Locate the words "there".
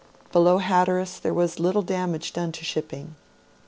1.19-1.31